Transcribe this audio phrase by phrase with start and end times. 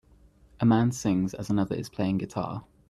[0.59, 2.63] A man sings as another is playing guitar.